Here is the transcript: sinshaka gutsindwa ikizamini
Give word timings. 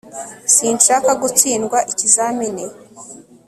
sinshaka 0.53 1.11
gutsindwa 1.21 1.77
ikizamini 1.91 2.65